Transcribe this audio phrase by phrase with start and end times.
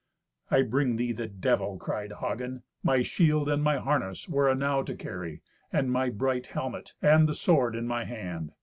[0.49, 2.63] "I bring thee the Devil!" cried Hagen.
[2.81, 7.35] "My shield and my harness were enow to carry, and my bright helmet, and the
[7.35, 8.53] sword in my hand.